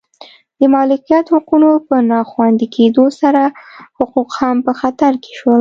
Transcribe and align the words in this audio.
د 0.59 0.61
مالکیت 0.75 1.25
حقونو 1.35 1.69
په 1.87 1.95
نا 2.09 2.19
خوندي 2.31 2.67
کېدو 2.75 3.03
سره 3.21 3.41
حقوق 3.97 4.29
هم 4.39 4.55
په 4.65 4.71
خطر 4.79 5.11
کې 5.23 5.31
شول 5.37 5.49